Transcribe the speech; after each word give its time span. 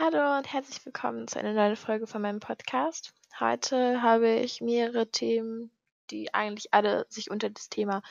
Hallo 0.00 0.38
und 0.38 0.52
herzlich 0.52 0.86
willkommen 0.86 1.26
zu 1.26 1.40
einer 1.40 1.54
neuen 1.54 1.74
Folge 1.74 2.06
von 2.06 2.22
meinem 2.22 2.38
Podcast. 2.38 3.12
Heute 3.40 4.00
habe 4.00 4.28
ich 4.28 4.60
mehrere 4.60 5.10
Themen, 5.10 5.72
die 6.12 6.32
eigentlich 6.32 6.72
alle 6.72 7.04
sich 7.08 7.32
unter 7.32 7.50
das 7.50 7.68
Thema 7.68 8.02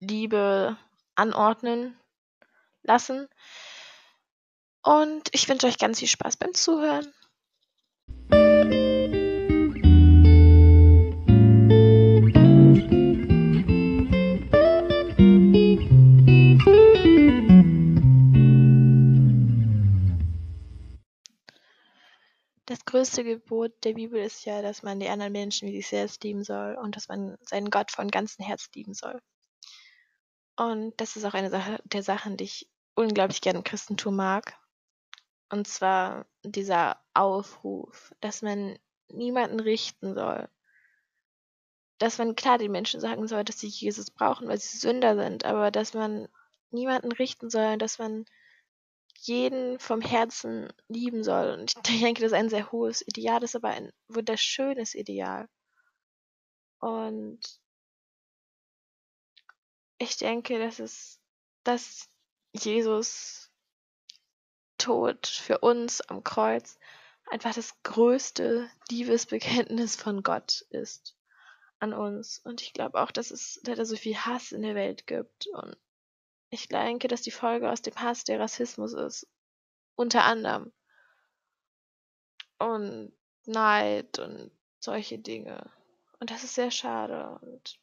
Liebe 0.00 0.76
anordnen 1.14 1.96
lassen. 2.82 3.28
Und 4.82 5.28
ich 5.30 5.48
wünsche 5.48 5.68
euch 5.68 5.78
ganz 5.78 6.00
viel 6.00 6.08
Spaß 6.08 6.36
beim 6.36 6.52
Zuhören. 6.52 7.14
Größte 23.04 23.22
Gebot 23.22 23.84
der 23.84 23.92
Bibel 23.92 24.18
ist 24.18 24.46
ja, 24.46 24.62
dass 24.62 24.82
man 24.82 24.98
die 24.98 25.10
anderen 25.10 25.32
Menschen 25.32 25.68
wie 25.68 25.76
sich 25.76 25.88
selbst 25.88 26.24
lieben 26.24 26.42
soll 26.42 26.74
und 26.74 26.96
dass 26.96 27.08
man 27.08 27.36
seinen 27.42 27.68
Gott 27.68 27.90
von 27.90 28.08
ganzem 28.10 28.46
Herz 28.46 28.70
lieben 28.74 28.94
soll. 28.94 29.20
Und 30.56 30.98
das 30.98 31.14
ist 31.14 31.26
auch 31.26 31.34
eine 31.34 31.50
Sache 31.50 31.82
der 31.84 32.02
Sachen, 32.02 32.38
die 32.38 32.44
ich 32.44 32.66
unglaublich 32.94 33.42
gerne 33.42 33.58
im 33.58 33.64
Christentum 33.64 34.16
mag. 34.16 34.56
Und 35.50 35.68
zwar 35.68 36.24
dieser 36.44 36.98
Aufruf, 37.12 38.14
dass 38.22 38.40
man 38.40 38.78
niemanden 39.08 39.60
richten 39.60 40.14
soll. 40.14 40.48
Dass 41.98 42.16
man 42.16 42.36
klar 42.36 42.56
den 42.56 42.72
Menschen 42.72 43.00
sagen 43.00 43.28
soll, 43.28 43.44
dass 43.44 43.60
sie 43.60 43.68
Jesus 43.68 44.10
brauchen, 44.10 44.48
weil 44.48 44.58
sie 44.58 44.78
Sünder 44.78 45.14
sind, 45.14 45.44
aber 45.44 45.70
dass 45.70 45.92
man 45.92 46.26
niemanden 46.70 47.12
richten 47.12 47.50
soll, 47.50 47.76
dass 47.76 47.98
man 47.98 48.24
jeden 49.26 49.78
vom 49.78 50.00
Herzen 50.00 50.72
lieben 50.88 51.24
soll. 51.24 51.50
Und 51.52 51.74
ich 51.76 51.82
denke, 52.00 52.22
das 52.22 52.32
ist 52.32 52.38
ein 52.38 52.50
sehr 52.50 52.70
hohes 52.72 53.02
Ideal, 53.06 53.40
das 53.40 53.50
ist 53.50 53.56
aber 53.56 53.68
ein 53.68 53.92
wunderschönes 54.08 54.94
Ideal. 54.94 55.48
Und 56.80 57.40
ich 59.98 60.16
denke, 60.16 60.58
dass 60.58 60.78
es, 60.78 61.20
dass 61.64 62.08
Jesus 62.52 63.50
Tod 64.78 65.26
für 65.26 65.58
uns 65.58 66.02
am 66.02 66.22
Kreuz 66.22 66.78
einfach 67.30 67.54
das 67.54 67.72
größte 67.84 68.70
Liebesbekenntnis 68.90 69.96
von 69.96 70.22
Gott 70.22 70.66
ist 70.70 71.16
an 71.78 71.94
uns. 71.94 72.38
Und 72.44 72.60
ich 72.60 72.72
glaube 72.72 73.00
auch, 73.00 73.10
dass 73.10 73.30
es 73.30 73.60
leider 73.64 73.86
so 73.86 73.96
viel 73.96 74.16
Hass 74.16 74.52
in 74.52 74.62
der 74.62 74.74
Welt 74.74 75.06
gibt. 75.06 75.46
Und 75.48 75.76
ich 76.54 76.68
denke, 76.68 77.08
dass 77.08 77.22
die 77.22 77.30
Folge 77.30 77.70
aus 77.70 77.82
dem 77.82 77.94
Hass 77.96 78.24
der 78.24 78.40
Rassismus 78.40 78.92
ist. 78.92 79.26
Unter 79.96 80.24
anderem. 80.24 80.72
Und 82.58 83.12
Neid 83.44 84.18
und 84.18 84.50
solche 84.78 85.18
Dinge. 85.18 85.70
Und 86.20 86.30
das 86.30 86.44
ist 86.44 86.54
sehr 86.54 86.70
schade. 86.70 87.38
Und 87.42 87.78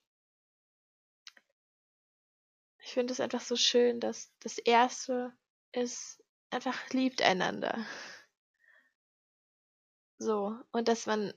ich 2.80 2.94
finde 2.94 3.14
es 3.14 3.20
einfach 3.20 3.42
so 3.42 3.56
schön, 3.56 4.00
dass 4.00 4.32
das 4.40 4.58
Erste 4.58 5.34
ist, 5.74 6.24
einfach 6.50 6.90
liebt 6.90 7.22
einander. 7.22 7.86
So, 10.18 10.56
und 10.72 10.88
dass 10.88 11.08
man, 11.08 11.34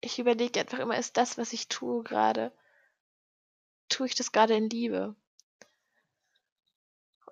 ich 0.00 0.18
überlege 0.18 0.60
einfach 0.60 0.78
immer, 0.78 0.98
ist 0.98 1.16
das, 1.16 1.38
was 1.38 1.52
ich 1.52 1.68
tue 1.68 2.02
gerade, 2.02 2.52
tue 3.88 4.06
ich 4.06 4.14
das 4.14 4.32
gerade 4.32 4.54
in 4.56 4.68
Liebe? 4.68 5.16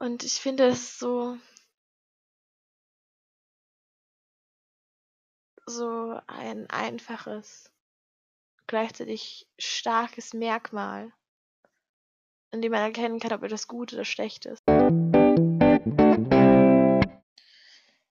Und 0.02 0.24
ich 0.24 0.40
finde 0.40 0.66
es 0.68 0.98
so, 0.98 1.36
so 5.66 6.18
ein 6.26 6.70
einfaches, 6.70 7.70
gleichzeitig 8.66 9.46
starkes 9.58 10.32
Merkmal, 10.32 11.12
in 12.50 12.62
dem 12.62 12.72
man 12.72 12.80
erkennen 12.80 13.20
kann, 13.20 13.34
ob 13.34 13.42
etwas 13.42 13.68
gut 13.68 13.92
oder 13.92 14.06
schlecht 14.06 14.46
ist. 14.46 14.62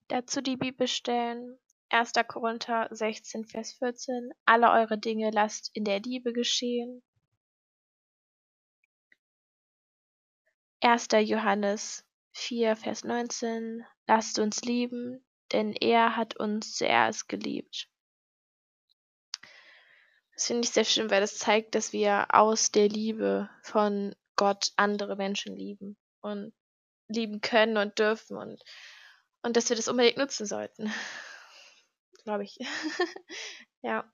Dazu 0.09 0.41
die 0.41 0.57
Bibelstellen 0.57 1.57
1. 1.89 2.13
Korinther 2.27 2.87
16, 2.91 3.45
Vers 3.45 3.73
14. 3.73 4.29
Alle 4.45 4.69
eure 4.69 4.99
Dinge 4.99 5.31
lasst 5.31 5.71
in 5.73 5.85
der 5.85 5.99
Liebe 6.01 6.33
geschehen. 6.33 7.01
1. 10.81 11.07
Johannes 11.23 12.05
4, 12.33 12.75
Vers 12.75 13.03
19. 13.03 13.85
Lasst 14.07 14.39
uns 14.39 14.61
lieben, 14.61 15.25
denn 15.51 15.73
er 15.73 16.15
hat 16.15 16.37
uns 16.37 16.75
zuerst 16.75 17.27
geliebt. 17.27 17.89
Das 20.33 20.47
finde 20.47 20.63
ich 20.63 20.71
sehr 20.71 20.85
schön, 20.85 21.09
weil 21.09 21.19
das 21.19 21.37
zeigt, 21.37 21.75
dass 21.75 21.91
wir 21.91 22.27
aus 22.33 22.71
der 22.71 22.87
Liebe 22.87 23.49
von 23.61 24.15
Gott 24.37 24.71
andere 24.77 25.17
Menschen 25.17 25.55
lieben 25.55 25.97
und 26.21 26.53
lieben 27.09 27.41
können 27.41 27.75
und 27.75 27.99
dürfen 27.99 28.37
und, 28.37 28.63
und 29.41 29.57
dass 29.57 29.67
wir 29.67 29.75
das 29.75 29.89
unbedingt 29.89 30.17
nutzen 30.17 30.45
sollten. 30.45 30.93
Glaube 32.23 32.45
ich. 32.45 32.57
ja. 33.81 34.09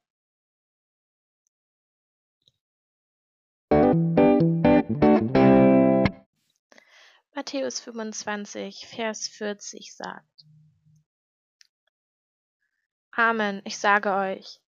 Matthäus 7.37 7.81
25, 7.81 8.87
Vers 8.87 9.27
40 9.27 9.93
sagt. 9.93 10.45
Amen, 13.11 13.61
ich 13.65 13.77
sage 13.77 14.13
euch, 14.13 14.61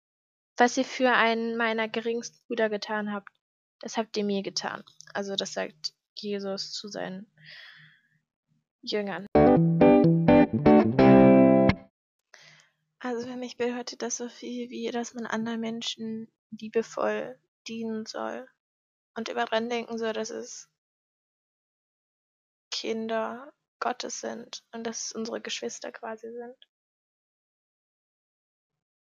was 0.58 0.76
ihr 0.76 0.84
für 0.84 1.14
einen 1.14 1.56
meiner 1.56 1.88
geringsten 1.88 2.46
Brüder 2.46 2.68
getan 2.68 3.14
habt, 3.14 3.32
das 3.80 3.96
habt 3.96 4.18
ihr 4.18 4.26
mir 4.26 4.44
getan. 4.44 4.84
Also 5.14 5.38
das 5.38 5.54
sagt 5.54 5.94
Jesus 6.16 6.74
zu 6.74 6.90
seinen 6.90 7.32
Jüngern. 8.82 9.28
Also 13.00 13.28
für 13.28 13.38
mich 13.38 13.56
bedeutet 13.56 14.02
das 14.02 14.18
so 14.18 14.28
viel 14.28 14.70
wie, 14.70 14.92
dass 14.92 15.14
man 15.14 15.26
anderen 15.26 15.62
Menschen 15.62 16.28
liebevoll 16.52 17.40
dienen 17.66 18.06
soll 18.06 18.46
und 19.16 19.30
immer 19.30 19.46
denken 19.46 19.98
soll, 19.98 20.12
dass 20.12 20.32
es 20.32 20.70
Kinder 22.80 23.52
Gottes 23.80 24.22
sind 24.22 24.64
und 24.72 24.86
dass 24.86 25.06
es 25.06 25.12
unsere 25.12 25.42
Geschwister 25.42 25.92
quasi 25.92 26.32
sind. 26.32 26.56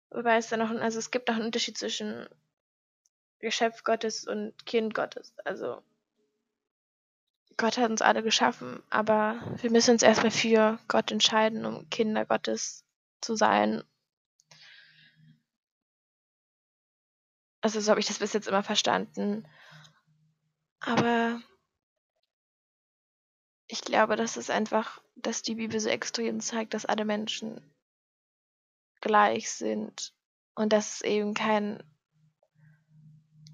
Wobei 0.08 0.38
es 0.38 0.48
dann 0.48 0.60
noch, 0.60 0.70
also 0.70 0.98
es 0.98 1.10
gibt 1.10 1.28
noch 1.28 1.36
einen 1.36 1.44
Unterschied 1.44 1.76
zwischen 1.76 2.26
Geschöpf 3.38 3.84
Gottes 3.84 4.26
und 4.26 4.54
Kind 4.64 4.94
Gottes. 4.94 5.34
Also 5.44 5.82
Gott 7.58 7.76
hat 7.76 7.90
uns 7.90 8.00
alle 8.00 8.22
geschaffen, 8.22 8.82
aber 8.88 9.42
wir 9.60 9.70
müssen 9.70 9.90
uns 9.90 10.02
erstmal 10.02 10.30
für 10.30 10.78
Gott 10.88 11.10
entscheiden, 11.10 11.66
um 11.66 11.88
Kinder 11.90 12.24
Gottes 12.24 12.82
zu 13.20 13.36
sein. 13.36 13.82
Also 17.60 17.80
so 17.80 17.90
habe 17.90 18.00
ich 18.00 18.06
das 18.06 18.20
bis 18.20 18.32
jetzt 18.32 18.48
immer 18.48 18.62
verstanden. 18.62 19.46
Aber 20.80 21.42
ich 23.68 23.80
glaube, 23.80 24.16
dass 24.16 24.36
es 24.36 24.50
einfach, 24.50 25.02
dass 25.16 25.42
die 25.42 25.56
Bibel 25.56 25.80
so 25.80 25.88
extrem 25.88 26.40
zeigt, 26.40 26.74
dass 26.74 26.86
alle 26.86 27.04
Menschen 27.04 27.60
gleich 29.00 29.50
sind 29.50 30.14
und 30.54 30.72
dass 30.72 30.96
es 30.96 31.00
eben 31.02 31.34
kein 31.34 31.82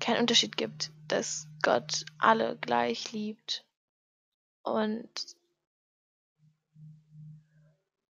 keinen 0.00 0.20
Unterschied 0.20 0.56
gibt, 0.56 0.90
dass 1.06 1.46
Gott 1.62 2.04
alle 2.18 2.56
gleich 2.56 3.12
liebt. 3.12 3.64
Und 4.62 5.36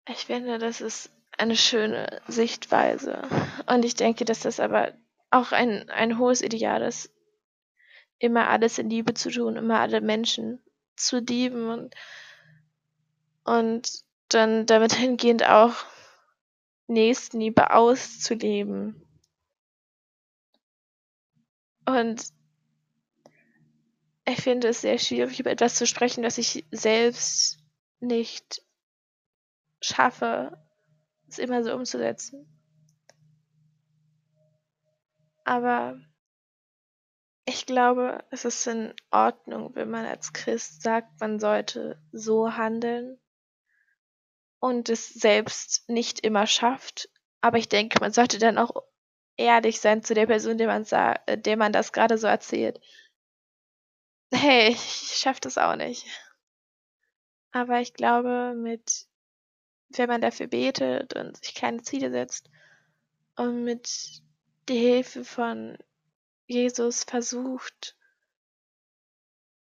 ich 0.07 0.25
finde, 0.25 0.59
das 0.59 0.81
ist 0.81 1.11
eine 1.37 1.55
schöne 1.55 2.21
Sichtweise. 2.27 3.27
Und 3.65 3.83
ich 3.85 3.95
denke, 3.95 4.23
dass 4.23 4.41
das 4.41 4.59
aber 4.59 4.93
auch 5.31 5.51
ein, 5.51 5.89
ein 5.89 6.19
hohes 6.19 6.43
Ideal 6.43 6.83
ist, 6.83 7.11
immer 8.19 8.49
alles 8.49 8.77
in 8.77 8.89
Liebe 8.89 9.15
zu 9.15 9.31
tun, 9.31 9.55
immer 9.55 9.79
alle 9.79 10.01
Menschen 10.01 10.61
zu 10.99 11.19
lieben 11.19 11.69
und, 11.69 11.95
und 13.43 14.03
dann 14.29 14.65
damit 14.65 14.93
hingehend 14.93 15.47
auch 15.47 15.75
Nächstenliebe 16.87 17.71
auszuleben. 17.73 19.05
Und 21.85 22.33
ich 24.25 24.41
finde 24.41 24.67
es 24.69 24.81
sehr 24.81 24.99
schwierig, 24.99 25.39
über 25.39 25.51
etwas 25.51 25.75
zu 25.75 25.87
sprechen, 25.87 26.21
das 26.21 26.37
ich 26.37 26.65
selbst 26.71 27.59
nicht 27.99 28.61
schaffe, 29.81 30.57
es 31.27 31.39
immer 31.39 31.63
so 31.63 31.73
umzusetzen. 31.73 32.45
Aber 35.43 35.99
ich 37.49 37.65
glaube, 37.65 38.23
es 38.29 38.45
ist 38.45 38.67
in 38.67 38.93
Ordnung, 39.09 39.73
wenn 39.75 39.89
man 39.89 40.05
als 40.05 40.33
Christ 40.33 40.83
sagt, 40.83 41.19
man 41.19 41.39
sollte 41.39 41.99
so 42.11 42.53
handeln 42.53 43.19
und 44.59 44.87
es 44.89 45.09
selbst 45.09 45.89
nicht 45.89 46.19
immer 46.19 46.45
schafft. 46.45 47.09
Aber 47.41 47.57
ich 47.57 47.67
denke, 47.67 47.99
man 48.01 48.11
sollte 48.11 48.37
dann 48.37 48.59
auch 48.59 48.83
ehrlich 49.35 49.81
sein 49.81 50.03
zu 50.03 50.13
der 50.13 50.27
Person, 50.27 50.59
der 50.59 50.67
man, 50.67 50.85
äh, 51.25 51.37
der 51.39 51.57
man 51.57 51.73
das 51.73 51.91
gerade 51.91 52.19
so 52.19 52.27
erzählt. 52.27 52.79
Hey, 54.31 54.69
ich 54.69 55.17
schaffe 55.17 55.41
das 55.41 55.57
auch 55.57 55.75
nicht. 55.75 56.05
Aber 57.51 57.79
ich 57.79 57.95
glaube, 57.95 58.53
mit, 58.55 59.07
wenn 59.89 60.07
man 60.07 60.21
dafür 60.21 60.45
betet 60.45 61.15
und 61.15 61.43
sich 61.43 61.55
kleine 61.55 61.81
Ziele 61.81 62.11
setzt 62.11 62.47
und 63.37 63.63
mit 63.63 64.21
der 64.67 64.75
Hilfe 64.75 65.25
von 65.25 65.79
Jesus 66.49 67.03
versucht, 67.03 67.95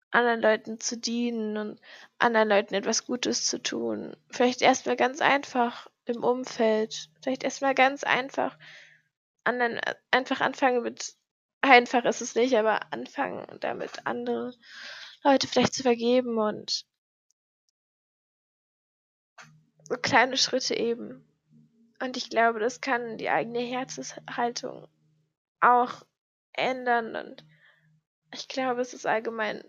anderen 0.09 0.41
Leuten 0.41 0.79
zu 0.79 0.97
dienen 0.97 1.55
und 1.57 1.81
anderen 2.17 2.49
Leuten 2.49 2.73
etwas 2.73 3.05
Gutes 3.05 3.45
zu 3.47 3.61
tun. 3.61 4.17
Vielleicht 4.29 4.61
erstmal 4.61 4.95
ganz 4.95 5.21
einfach 5.21 5.87
im 6.05 6.23
Umfeld. 6.23 7.09
Vielleicht 7.21 7.43
erstmal 7.43 7.75
ganz 7.75 8.03
einfach 8.03 8.57
anderen, 9.43 9.79
einfach 10.09 10.41
anfangen 10.41 10.81
mit, 10.81 11.15
einfach 11.61 12.03
ist 12.05 12.21
es 12.21 12.35
nicht, 12.35 12.55
aber 12.55 12.91
anfangen 12.91 13.45
damit 13.59 14.05
andere 14.05 14.53
Leute 15.23 15.47
vielleicht 15.47 15.75
zu 15.75 15.83
vergeben 15.83 16.39
und 16.39 16.85
so 19.87 19.95
kleine 19.97 20.37
Schritte 20.37 20.75
eben. 20.75 21.27
Und 22.01 22.17
ich 22.17 22.31
glaube, 22.31 22.59
das 22.59 22.81
kann 22.81 23.19
die 23.19 23.29
eigene 23.29 23.59
Herzenshaltung 23.59 24.87
auch 25.59 26.03
ändern 26.53 27.15
und 27.15 27.45
ich 28.33 28.47
glaube, 28.47 28.81
es 28.81 28.93
ist 28.93 29.05
allgemein 29.05 29.63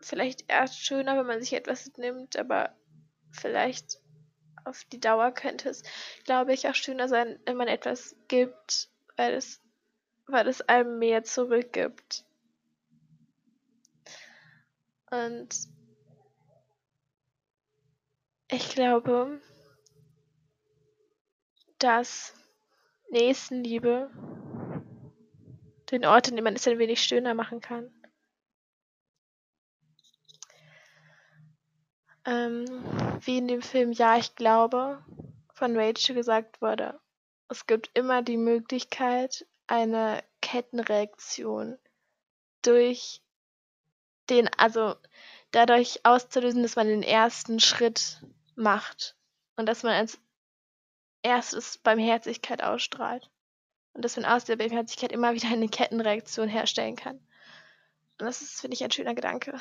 vielleicht 0.00 0.44
erst 0.48 0.84
schöner, 0.84 1.16
wenn 1.16 1.26
man 1.26 1.40
sich 1.40 1.54
etwas 1.54 1.90
nimmt, 1.96 2.36
aber 2.36 2.76
vielleicht 3.30 3.98
auf 4.64 4.84
die 4.84 5.00
Dauer 5.00 5.32
könnte 5.32 5.68
es, 5.68 5.82
glaube 6.24 6.52
ich, 6.52 6.68
auch 6.68 6.74
schöner 6.74 7.08
sein, 7.08 7.38
wenn 7.46 7.56
man 7.56 7.68
etwas 7.68 8.16
gibt, 8.28 8.90
weil 9.16 9.34
es, 9.34 9.60
weil 10.26 10.48
es 10.48 10.60
einem 10.62 10.98
mehr 10.98 11.22
zurückgibt. 11.22 12.24
Und 15.10 15.48
ich 18.48 18.68
glaube, 18.70 19.40
dass 21.78 22.34
Nächstenliebe 23.10 24.10
den 25.90 26.04
Ort, 26.04 26.28
in 26.28 26.36
dem 26.36 26.44
man 26.44 26.54
es 26.54 26.66
ein 26.66 26.78
wenig 26.78 27.02
schöner 27.02 27.34
machen 27.34 27.60
kann. 27.60 27.90
Ähm, 32.24 32.66
wie 33.20 33.38
in 33.38 33.46
dem 33.48 33.62
Film 33.62 33.92
Ja, 33.92 34.16
ich 34.16 34.34
glaube 34.34 35.04
von 35.54 35.76
Rachel 35.76 36.14
gesagt 36.14 36.60
wurde, 36.60 37.00
es 37.48 37.66
gibt 37.66 37.90
immer 37.94 38.22
die 38.22 38.36
Möglichkeit, 38.36 39.46
eine 39.68 40.22
Kettenreaktion 40.42 41.78
durch 42.62 43.22
den, 44.28 44.48
also 44.58 44.96
dadurch 45.52 46.04
auszulösen, 46.04 46.62
dass 46.62 46.76
man 46.76 46.88
den 46.88 47.04
ersten 47.04 47.60
Schritt 47.60 48.20
macht 48.56 49.16
und 49.56 49.66
dass 49.66 49.84
man 49.84 49.92
als 49.92 50.18
erstes 51.22 51.78
Barmherzigkeit 51.78 52.62
ausstrahlt 52.62 53.30
und 53.96 54.04
dass 54.04 54.16
man 54.16 54.26
aus 54.26 54.44
der 54.44 54.56
Barmherzigkeit 54.56 55.10
immer 55.10 55.32
wieder 55.32 55.48
eine 55.48 55.68
Kettenreaktion 55.68 56.48
herstellen 56.48 56.96
kann. 56.96 57.16
Und 57.16 58.26
das 58.26 58.42
ist, 58.42 58.60
finde 58.60 58.74
ich, 58.74 58.84
ein 58.84 58.90
schöner 58.90 59.14
Gedanke. 59.14 59.58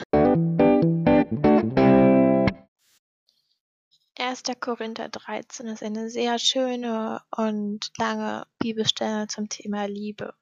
1. 4.17 4.43
Korinther 4.59 5.07
13 5.09 5.67
ist 5.67 5.83
eine 5.83 6.09
sehr 6.09 6.37
schöne 6.37 7.21
und 7.35 7.91
lange 7.97 8.45
Bibelstelle 8.59 9.27
zum 9.27 9.47
Thema 9.47 9.85
Liebe. 9.85 10.33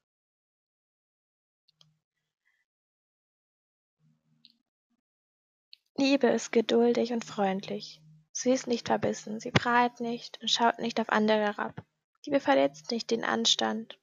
Liebe 5.96 6.28
ist 6.28 6.52
geduldig 6.52 7.14
und 7.14 7.24
freundlich. 7.24 8.02
Sie 8.32 8.52
ist 8.52 8.66
nicht 8.66 8.88
verbissen, 8.88 9.40
sie 9.40 9.52
prahlt 9.52 10.00
nicht 10.00 10.42
und 10.42 10.50
schaut 10.50 10.80
nicht 10.80 11.00
auf 11.00 11.10
andere 11.10 11.40
herab. 11.40 11.86
Liebe 12.26 12.40
verletzt 12.40 12.92
nicht 12.92 13.12
den 13.12 13.26
Anstand 13.26 14.00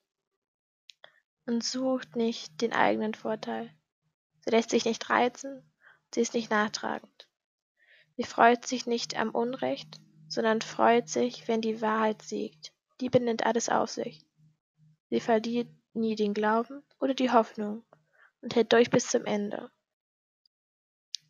und 1.46 1.64
sucht 1.64 2.16
nicht 2.16 2.60
den 2.60 2.72
eigenen 2.72 3.14
Vorteil. 3.14 3.74
Sie 4.40 4.50
lässt 4.50 4.70
sich 4.70 4.84
nicht 4.84 5.08
reizen, 5.08 5.62
sie 6.14 6.20
ist 6.20 6.34
nicht 6.34 6.50
nachtragend. 6.50 7.28
Sie 8.16 8.24
freut 8.24 8.66
sich 8.66 8.86
nicht 8.86 9.16
am 9.16 9.30
Unrecht, 9.30 10.00
sondern 10.28 10.60
freut 10.60 11.08
sich, 11.08 11.48
wenn 11.48 11.62
die 11.62 11.80
Wahrheit 11.80 12.20
siegt. 12.20 12.72
Liebe 13.00 13.20
nimmt 13.20 13.46
alles 13.46 13.70
auf 13.70 13.88
sich. 13.88 14.26
Sie 15.08 15.20
verliert 15.20 15.68
nie 15.94 16.14
den 16.14 16.34
Glauben 16.34 16.82
oder 17.00 17.14
die 17.14 17.30
Hoffnung 17.30 17.84
und 18.42 18.54
hält 18.54 18.72
durch 18.72 18.90
bis 18.90 19.08
zum 19.08 19.24
Ende. 19.24 19.70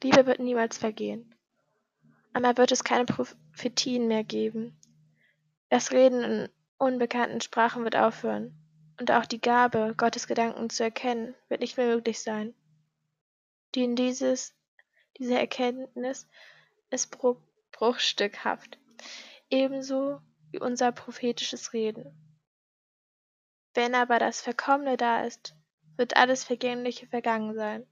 Liebe 0.03 0.27
wird 0.27 0.41
niemals 0.41 0.77
vergehen. 0.77 1.35
Einmal 2.33 2.57
wird 2.57 2.73
es 2.73 2.83
keine 2.83 3.05
Prophetien 3.05 4.09
mehr 4.09 4.25
geben. 4.25 4.79
Das 5.69 5.93
Reden 5.93 6.49
unbekannten 6.81 7.41
Sprachen 7.41 7.85
wird 7.85 7.97
aufhören. 7.97 8.57
Und 8.99 9.11
auch 9.11 9.27
die 9.27 9.41
Gabe, 9.41 9.95
Gottes 9.97 10.27
Gedanken 10.27 10.71
zu 10.71 10.83
erkennen, 10.83 11.35
wird 11.49 11.61
nicht 11.61 11.77
mehr 11.77 11.87
möglich 11.87 12.21
sein. 12.21 12.55
Die 13.75 13.85
in 13.85 13.97
dieses, 13.97 14.55
diese 15.19 15.39
Erkenntnis 15.39 16.27
ist 16.91 17.17
bruchstückhaft, 17.73 18.79
ebenso 19.49 20.21
wie 20.51 20.59
unser 20.59 20.91
prophetisches 20.91 21.73
Reden. 21.73 22.17
Wenn 23.75 23.95
aber 23.95 24.19
das 24.19 24.41
Verkommene 24.41 24.97
da 24.97 25.25
ist, 25.25 25.55
wird 25.97 26.17
alles 26.17 26.45
Vergängliche 26.45 27.07
vergangen 27.07 27.55
sein. 27.55 27.87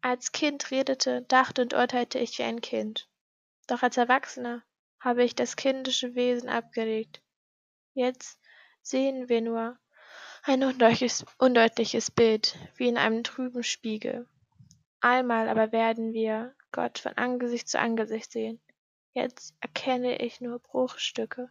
Als 0.00 0.32
Kind 0.32 0.70
redete, 0.70 1.22
dachte 1.22 1.62
und 1.62 1.74
urteilte 1.74 2.18
ich 2.18 2.38
wie 2.38 2.44
ein 2.44 2.60
Kind. 2.60 3.08
Doch 3.66 3.82
als 3.82 3.96
Erwachsener 3.96 4.62
habe 5.02 5.24
ich 5.24 5.34
das 5.34 5.56
kindische 5.56 6.14
Wesen 6.14 6.48
abgelegt. 6.48 7.20
Jetzt 7.92 8.38
sehen 8.82 9.28
wir 9.28 9.40
nur 9.40 9.76
ein 10.44 10.62
undeutliches, 10.62 11.26
undeutliches 11.38 12.10
Bild, 12.10 12.56
wie 12.76 12.88
in 12.88 12.96
einem 12.96 13.24
trüben 13.24 13.62
Spiegel. 13.64 14.28
Einmal 15.00 15.48
aber 15.48 15.72
werden 15.72 16.12
wir 16.12 16.54
Gott 16.70 17.00
von 17.00 17.12
Angesicht 17.16 17.68
zu 17.68 17.78
Angesicht 17.78 18.30
sehen. 18.30 18.60
Jetzt 19.12 19.54
erkenne 19.60 20.22
ich 20.22 20.40
nur 20.40 20.58
Bruchstücke. 20.60 21.50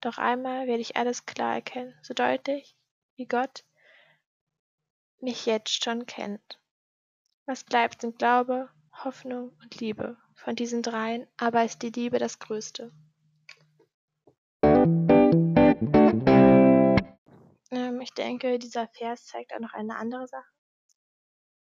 Doch 0.00 0.18
einmal 0.18 0.66
werde 0.66 0.82
ich 0.82 0.96
alles 0.96 1.24
klar 1.24 1.54
erkennen, 1.54 1.94
so 2.02 2.12
deutlich, 2.12 2.76
wie 3.16 3.26
Gott 3.26 3.64
mich 5.20 5.46
jetzt 5.46 5.82
schon 5.82 6.06
kennt. 6.06 6.60
Was 7.46 7.64
bleibt 7.64 8.02
sind 8.02 8.18
Glaube, 8.18 8.68
Hoffnung 9.02 9.56
und 9.62 9.80
Liebe. 9.80 10.16
Von 10.34 10.56
diesen 10.56 10.82
dreien 10.82 11.26
aber 11.36 11.64
ist 11.64 11.82
die 11.82 11.90
Liebe 11.90 12.18
das 12.18 12.38
Größte. 12.38 12.92
Ähm, 17.70 18.00
ich 18.00 18.14
denke, 18.14 18.58
dieser 18.58 18.88
Vers 18.88 19.26
zeigt 19.26 19.52
auch 19.54 19.60
noch 19.60 19.72
eine 19.72 19.96
andere 19.96 20.28
Sache. 20.28 20.48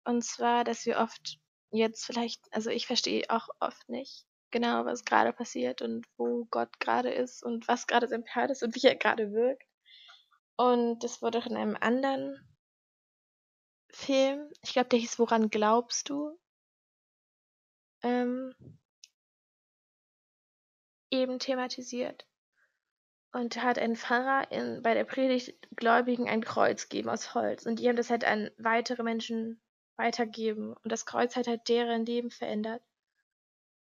Und 0.05 0.23
zwar, 0.23 0.63
dass 0.63 0.85
wir 0.85 0.99
oft 0.99 1.39
jetzt 1.71 2.05
vielleicht, 2.05 2.41
also 2.51 2.69
ich 2.69 2.87
verstehe 2.87 3.23
auch 3.29 3.47
oft 3.59 3.89
nicht 3.89 4.25
genau, 4.51 4.85
was 4.85 5.03
gerade 5.03 5.33
passiert 5.33 5.81
und 5.81 6.05
wo 6.17 6.45
Gott 6.45 6.79
gerade 6.79 7.09
ist 7.09 7.43
und 7.43 7.67
was 7.67 7.87
gerade 7.87 8.07
sein 8.07 8.23
Plan 8.23 8.49
ist 8.49 8.63
und 8.63 8.75
wie 8.75 8.87
er 8.87 8.95
gerade 8.95 9.33
wirkt. 9.33 9.67
Und 10.55 11.03
das 11.03 11.21
wurde 11.21 11.39
auch 11.39 11.47
in 11.47 11.57
einem 11.57 11.75
anderen 11.79 12.39
Film, 13.89 14.49
ich 14.61 14.73
glaube, 14.73 14.89
der 14.89 14.99
hieß 14.99 15.19
Woran 15.19 15.49
glaubst 15.49 16.09
du? 16.09 16.39
Ähm, 18.03 18.53
eben 21.09 21.39
thematisiert. 21.39 22.25
Und 23.31 23.63
hat 23.63 23.79
ein 23.79 23.95
Pfarrer 23.95 24.51
in, 24.51 24.83
bei 24.83 24.93
der 24.93 25.05
Predigt 25.05 25.55
Gläubigen 25.75 26.29
ein 26.29 26.43
Kreuz 26.43 26.89
gegeben 26.89 27.09
aus 27.09 27.33
Holz. 27.33 27.65
Und 27.65 27.79
die 27.79 27.87
haben 27.87 27.95
das 27.95 28.11
halt 28.11 28.25
an 28.25 28.51
weitere 28.57 29.01
Menschen 29.01 29.59
weitergeben. 29.95 30.73
Und 30.73 30.91
das 30.91 31.05
Kreuz 31.05 31.35
hat 31.35 31.47
halt 31.47 31.67
deren 31.67 32.05
Leben 32.05 32.29
verändert. 32.29 32.83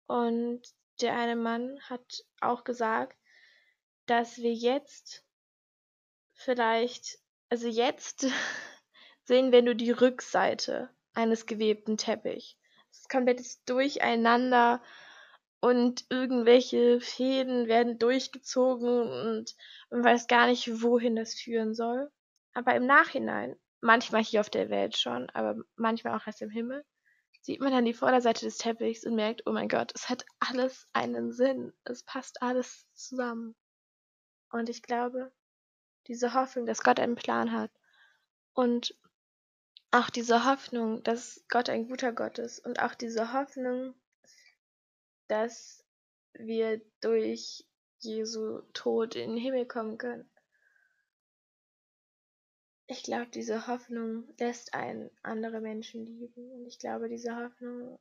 Und 0.06 0.62
der 1.00 1.16
eine 1.16 1.36
Mann 1.36 1.80
hat 1.88 2.24
auch 2.40 2.64
gesagt, 2.64 3.16
dass 4.06 4.38
wir 4.38 4.52
jetzt 4.52 5.24
vielleicht, 6.32 7.18
also 7.48 7.68
jetzt 7.68 8.26
sehen 9.24 9.52
wir 9.52 9.62
nur 9.62 9.74
die 9.74 9.92
Rückseite 9.92 10.90
eines 11.14 11.46
gewebten 11.46 11.96
Teppichs. 11.96 12.56
Komplettes 13.10 13.62
Durcheinander 13.64 14.82
und 15.60 16.06
irgendwelche 16.08 17.00
Fäden 17.00 17.66
werden 17.66 17.98
durchgezogen 17.98 19.10
und 19.10 19.54
man 19.90 20.04
weiß 20.04 20.26
gar 20.26 20.46
nicht, 20.46 20.82
wohin 20.82 21.16
das 21.16 21.34
führen 21.34 21.74
soll. 21.74 22.10
Aber 22.54 22.74
im 22.74 22.86
Nachhinein 22.86 23.56
manchmal 23.80 24.22
hier 24.22 24.40
auf 24.40 24.50
der 24.50 24.70
Welt 24.70 24.96
schon, 24.96 25.28
aber 25.30 25.56
manchmal 25.76 26.16
auch 26.16 26.26
erst 26.26 26.42
im 26.42 26.50
Himmel, 26.50 26.84
sieht 27.42 27.60
man 27.60 27.72
dann 27.72 27.84
die 27.84 27.94
Vorderseite 27.94 28.44
des 28.44 28.58
Teppichs 28.58 29.04
und 29.04 29.14
merkt, 29.14 29.42
oh 29.46 29.52
mein 29.52 29.68
Gott, 29.68 29.92
es 29.94 30.08
hat 30.08 30.24
alles 30.38 30.86
einen 30.92 31.32
Sinn. 31.32 31.72
Es 31.84 32.02
passt 32.02 32.42
alles 32.42 32.86
zusammen. 32.92 33.54
Und 34.50 34.68
ich 34.68 34.82
glaube, 34.82 35.32
diese 36.06 36.34
Hoffnung, 36.34 36.66
dass 36.66 36.82
Gott 36.82 37.00
einen 37.00 37.14
Plan 37.14 37.52
hat 37.52 37.70
und 38.52 38.94
auch 39.92 40.10
diese 40.10 40.44
Hoffnung, 40.44 41.02
dass 41.02 41.44
Gott 41.48 41.68
ein 41.68 41.88
guter 41.88 42.12
Gott 42.12 42.38
ist 42.38 42.64
und 42.64 42.80
auch 42.80 42.94
diese 42.94 43.32
Hoffnung, 43.32 43.94
dass 45.28 45.84
wir 46.34 46.80
durch 47.00 47.64
Jesu 47.98 48.62
Tod 48.72 49.16
in 49.16 49.30
den 49.30 49.38
Himmel 49.38 49.66
kommen 49.66 49.98
können. 49.98 50.28
Ich 52.86 53.02
glaube, 53.02 53.30
diese 53.30 53.66
Hoffnung 53.66 54.32
lässt 54.38 54.74
einen 54.74 55.10
andere 55.22 55.60
Menschen 55.60 56.04
lieben 56.06 56.50
und 56.50 56.66
ich 56.66 56.78
glaube, 56.78 57.08
diese 57.08 57.36
Hoffnung 57.36 57.98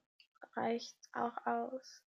reicht 0.55 0.97
auch 1.13 1.45
aus. 1.45 2.03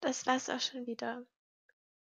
Das 0.00 0.26
war's 0.26 0.48
auch 0.48 0.60
schon 0.60 0.86
wieder. 0.86 1.26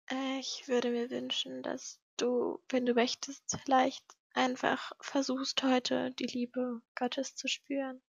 Äh, 0.09 0.39
ich 0.39 0.67
würde 0.67 0.91
mir 0.91 1.09
wünschen, 1.09 1.63
dass 1.63 1.99
du, 2.17 2.59
wenn 2.69 2.85
du 2.85 2.93
möchtest, 2.93 3.57
vielleicht 3.63 4.03
einfach 4.33 4.91
versuchst 5.01 5.63
heute 5.63 6.11
die 6.11 6.27
Liebe 6.27 6.81
Gottes 6.95 7.35
zu 7.35 7.47
spüren. 7.47 8.01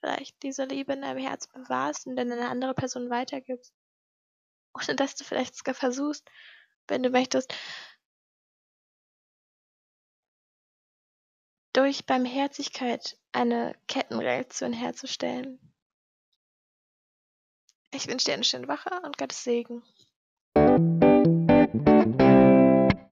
Vielleicht 0.00 0.42
diese 0.42 0.64
Liebe 0.64 0.92
in 0.92 1.02
deinem 1.02 1.24
Herz 1.24 1.46
bewahrst 1.46 2.06
und 2.06 2.16
dann 2.16 2.30
eine 2.30 2.48
andere 2.48 2.74
Person 2.74 3.08
weitergibst. 3.08 3.72
Oder 4.74 4.94
dass 4.94 5.14
du 5.14 5.24
vielleicht 5.24 5.56
sogar 5.56 5.74
versuchst, 5.74 6.28
wenn 6.88 7.02
du 7.02 7.10
möchtest, 7.10 7.54
durch 11.72 12.06
Barmherzigkeit 12.06 13.18
eine 13.32 13.76
Kettenreaktion 13.88 14.72
herzustellen. 14.72 15.58
Ich 17.92 18.08
wünsche 18.08 18.26
dir 18.26 18.34
eine 18.34 18.44
schöne 18.44 18.68
Woche 18.68 18.90
und 19.04 19.16
Gottes 19.16 19.44
Segen. 19.44 19.82